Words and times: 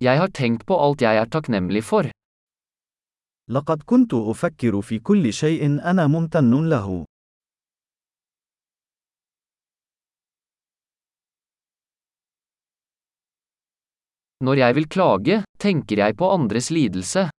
Jeg 0.00 0.16
har 0.16 0.30
tenkt 0.32 0.62
på 0.64 0.76
alt 0.80 1.02
jeg 1.04 1.16
er 1.20 1.28
takknemlig 1.28 1.84
for. 1.84 2.10
لقد 3.50 3.82
كنت 3.82 4.14
أفكر 4.14 4.80
في 4.80 4.98
كل 4.98 5.32
شيء 5.32 5.66
أنا 5.90 6.06
ممتن 6.06 6.68
له. 6.68 7.04
Når 14.40 14.54
jeg 14.54 14.74
vil 14.74 14.88
klage, 14.88 15.44
tenker 15.58 15.96
jeg 15.96 16.16
på 16.16 16.30
andres 16.30 16.70
lidelse. 16.70 17.30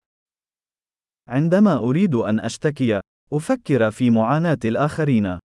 عندما 1.28 1.78
أريد 1.78 2.16
أن 2.16 2.40
أشتكي، 2.40 3.02
أفكر 3.34 3.92
في 3.92 4.10
معاناة 4.10 4.60
الآخرين. 4.66 5.40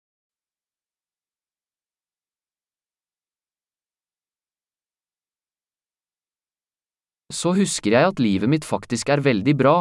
Så 7.33 7.53
husker 7.59 7.91
jeg 7.91 8.07
at 8.07 8.21
livet 8.23 8.49
mitt 8.49 8.65
faktisk 8.65 9.09
er 9.09 9.21
veldig 9.21 9.55
bra. 9.59 9.77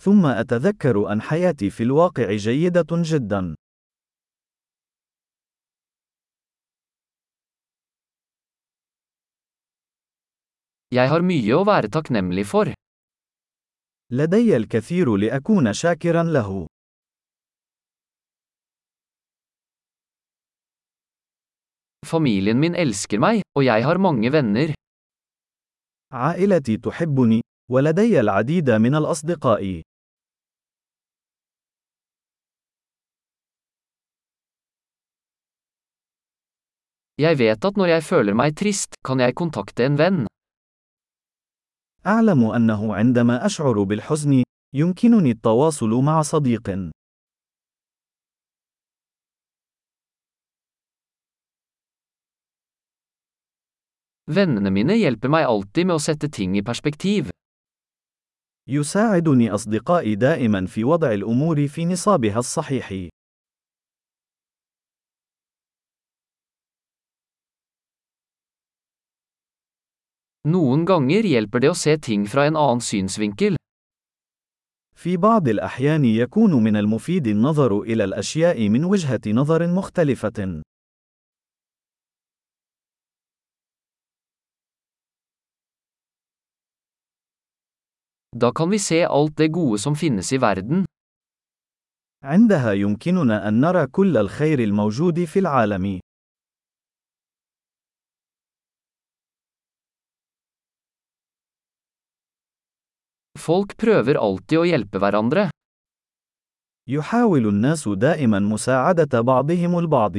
ثم 0.00 0.26
أتذكر 0.26 1.12
أن 1.12 1.22
حياتي 1.22 1.70
في 1.70 1.82
الواقع 1.82 2.36
جيدة 2.36 2.86
جدا. 2.90 3.54
Jeg 10.90 11.08
har 11.08 11.22
mye 11.22 11.54
å 11.54 11.64
være 11.68 11.88
takknemlig 11.88 12.46
for. 12.46 12.74
لدي 14.12 14.56
الكثير 14.56 15.16
لأكون 15.16 15.72
شاكرا 15.72 16.22
له. 16.22 16.66
Familien 22.06 22.58
min 22.58 22.74
elsker 22.74 23.18
meg, 23.18 23.42
og 23.54 23.64
jeg 23.64 23.84
har 23.84 23.98
mange 23.98 24.32
venner. 24.32 24.79
عائلتي 26.12 26.76
تحبني، 26.76 27.40
ولدي 27.70 28.20
العديد 28.20 28.70
من 28.70 28.94
الأصدقاء. 28.94 29.82
Jeg 37.20 37.38
vet 37.38 37.64
at 37.64 37.76
når 37.76 37.86
jeg 37.86 38.02
føler 38.02 38.34
meg 38.34 38.56
trist, 38.56 38.94
kan 39.04 39.20
jeg 39.20 39.34
kontakte 39.34 39.84
en 39.84 39.98
venn. 39.98 40.26
أعلم 42.06 42.44
أنه 42.44 42.94
عندما 42.94 43.46
أشعر 43.46 43.82
بالحزن، 43.82 44.42
يمكنني 44.74 45.30
التواصل 45.30 45.90
مع 45.90 46.22
صديق. 46.22 46.90
Vennene 54.30 54.70
mine 54.70 54.94
hjelper 54.94 55.30
meg 55.34 55.42
alltid 55.42 55.88
med 55.88 55.96
å 55.98 56.02
sette 56.02 56.28
ting 56.30 56.54
i 56.54 56.62
perspektiv. 56.62 57.30
يساعدني 58.68 59.54
أصدقائي 59.54 60.14
دائما 60.14 60.66
في 60.66 60.84
وضع 60.84 61.12
الأمور 61.12 61.66
في 61.66 61.84
نصابها 61.84 62.38
الصحيح. 62.38 63.08
Noen 70.44 70.84
ganger 70.86 71.26
hjelper 71.26 71.60
det 71.60 71.70
å 71.70 71.74
se 71.74 71.96
ting 71.98 72.26
fra 72.26 72.46
en 72.46 72.56
annen 72.56 72.80
synsvinkel. 72.80 73.56
في 74.94 75.16
بعض 75.16 75.48
الأحيان 75.48 76.04
يكون 76.04 76.62
من 76.62 76.76
المفيد 76.76 77.26
النظر 77.26 77.80
إلى 77.80 78.04
الأشياء 78.04 78.68
من 78.68 78.84
وجهة 78.84 79.20
نظر 79.26 79.66
مختلفة. 79.66 80.62
Da 88.35 88.51
kan 88.51 88.69
vi 88.69 88.79
se 88.79 89.05
alt 89.05 89.37
det 89.37 89.47
gode 89.47 89.79
som 89.79 89.95
finnes 89.95 90.31
i 90.31 90.37
verden. 90.37 90.85
عندها 92.23 92.73
يمكننا 92.73 93.47
أن 93.47 93.61
نرى 93.61 93.87
كل 93.87 94.17
الخير 94.17 94.59
الموجود 94.59 95.23
في 95.23 95.39
العالم. 95.39 95.99
Folk 103.39 103.75
prøver 103.77 104.17
alltid 104.17 104.57
å 104.57 104.65
hjelpe 104.65 104.97
hverandre. 104.99 105.49
يحاول 106.89 107.47
الناس 107.47 107.87
دائما 107.87 108.39
مساعدة 108.39 109.21
بعضهم 109.21 109.79
البعض. 109.79 110.17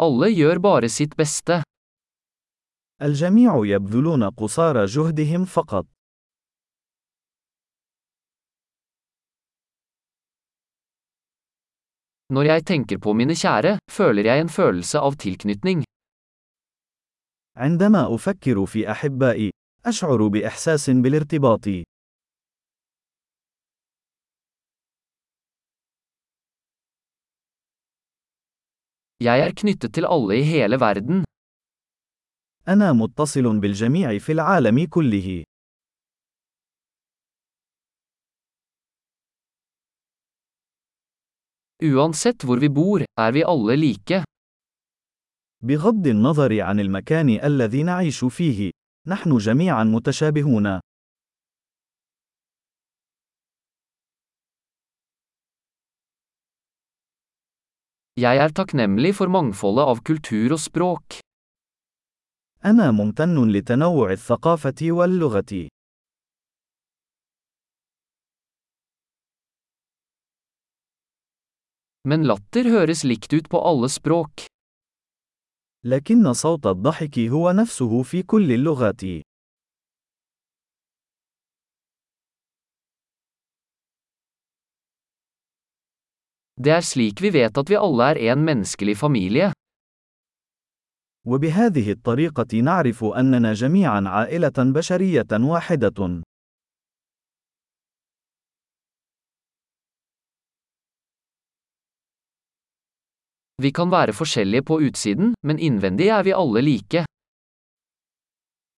Alle 0.00 0.30
gjør 0.32 0.58
bare 0.58 0.88
sitt 0.88 1.16
beste. 1.16 1.62
الجميع 3.02 3.66
يبذلون 3.66 4.30
قصارى 4.30 4.84
جهدهم 4.84 5.44
فقط. 5.44 5.86
Når 12.32 12.42
jeg 12.42 12.64
tenker 12.64 12.98
på 12.98 13.12
mine 13.12 13.34
kjære, 13.34 13.78
føler 13.90 14.24
jeg 14.24 14.40
en 14.40 14.48
følelse 14.48 14.98
av 14.98 15.16
tilknytning. 15.16 15.84
عندما 17.56 18.14
أفكر 18.14 18.66
في 18.66 18.90
أحبائي، 18.90 19.50
أشعر 19.86 20.28
بإحساس 20.28 20.90
بالارتباط. 20.90 21.89
Jeg 29.20 29.40
er 29.44 29.52
knyttet 29.52 29.92
til 29.92 30.06
alle 30.08 30.38
i 30.40 30.42
hele 30.42 30.80
verden. 30.80 31.24
أنا 32.68 32.92
متصل 32.92 33.60
بالجميع 33.60 34.18
في 34.18 34.32
العالم 34.32 34.86
كله. 34.86 35.44
Uansett 41.82 42.44
hvor 42.44 42.58
vi 42.60 42.68
bor, 42.68 43.04
er 43.18 43.32
vi 43.32 43.42
alle 43.44 43.76
like. 43.76 44.24
بغض 45.62 46.06
النظر 46.06 46.60
عن 46.60 46.80
المكان 46.80 47.28
الذي 47.44 47.82
نعيش 47.82 48.24
فيه، 48.24 48.70
نحن 49.06 49.36
جميعا 49.36 49.84
متشابهون. 49.84 50.80
Jeg 58.20 58.36
er 58.36 58.52
takknemlig 58.52 59.14
for 59.16 59.32
mangfoldet 59.32 59.84
av 59.88 60.00
kultur 60.04 60.52
og 60.52 60.60
språk. 60.60 61.20
أنا 62.64 62.90
ممتن 62.90 63.48
لتنوع 63.52 64.12
الثقافة 64.12 64.80
واللغة. 64.82 65.68
Men 72.04 72.26
latter 72.26 72.64
høres 72.68 73.04
likt 73.04 73.32
ut 73.32 73.48
på 73.48 73.58
alle 73.60 73.88
språk. 73.88 74.46
لكن 75.84 76.32
صوت 76.32 76.66
الضحك 76.66 77.18
هو 77.18 77.50
نفسه 77.50 78.02
في 78.02 78.22
كل 78.22 78.52
اللغات. 78.52 79.29
Det 86.64 86.72
er 86.72 86.84
slik 86.84 87.22
vi 87.24 87.30
vet 87.32 87.56
at 87.56 87.70
vi 87.72 87.76
alle 87.80 88.10
er 88.12 88.32
en 88.32 88.44
menneskelig 88.44 88.96
familie. 88.96 89.52
وبهذه 91.26 91.92
الطريقة 91.92 92.60
نعرف 92.60 93.04
أننا 93.04 93.52
جميعا 93.52 94.08
عائلة 94.08 94.52
بشرية 94.58 95.26
واحدة. 95.32 96.22
Vi 103.62 103.70
kan 103.70 103.90
være 103.90 104.12
forskjellige 104.12 104.62
på 104.62 104.80
utsiden, 104.80 105.34
men 105.42 105.58
innvendig 105.58 106.08
er 106.08 106.22
vi 106.22 106.32
alle 106.32 106.60
like. 106.60 107.04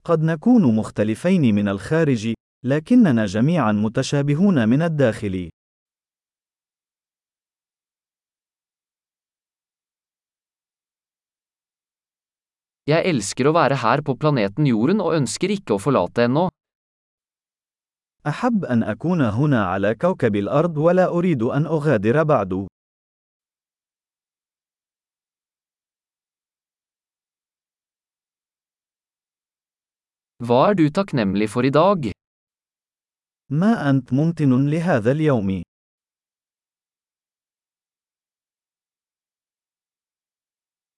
قد 0.04 0.22
نكون 0.22 0.76
مختلفين 0.76 1.54
من 1.54 1.68
الخارج، 1.68 2.34
لكننا 2.64 3.26
جميعا 3.26 3.72
متشابهون 3.72 4.68
من 4.68 4.82
الداخل. 4.82 5.50
Jeg 12.90 13.06
elsker 13.06 13.46
å 13.46 13.52
være 13.54 13.76
her 13.78 14.00
på 14.02 14.16
planeten 14.18 14.66
Jorden 14.66 14.98
og 15.04 15.14
ønsker 15.14 15.52
ikke 15.54 15.76
å 15.76 15.82
forlate 15.82 16.26
ennå. 16.26 16.48
أحب 18.26 18.64
أن 18.64 18.82
أكون 18.82 19.20
هنا 19.20 19.64
على 19.66 19.94
كوكب 19.94 20.36
الأرض 20.36 20.78
ولا 20.78 21.06
أريد 21.08 21.42
أن 21.42 21.66
أغادر 21.66 22.22
بعد. 22.22 22.66
Hva 30.42 30.70
er 30.70 30.74
du 30.74 30.90
takknemlig 30.90 31.48
for 31.50 31.62
i 31.62 31.70
dag? 31.70 32.12
ما 33.50 33.90
أنت 33.90 34.12
ممتن 34.12 34.66
لهذا 34.70 35.12
اليوم؟ 35.12 35.62